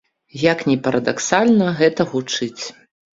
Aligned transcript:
Як 0.51 0.61
ні 0.69 0.75
парадаксальна 0.87 1.67
гэта 1.83 2.01
гучыць. 2.15 2.63